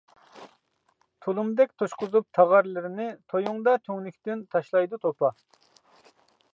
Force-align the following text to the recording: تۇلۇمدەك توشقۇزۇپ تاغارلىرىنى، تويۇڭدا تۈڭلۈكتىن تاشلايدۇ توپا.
تۇلۇمدەك 1.25 1.75
توشقۇزۇپ 1.81 2.27
تاغارلىرىنى، 2.39 3.07
تويۇڭدا 3.35 3.77
تۈڭلۈكتىن 3.89 4.43
تاشلايدۇ 4.57 5.05
توپا. 5.07 5.35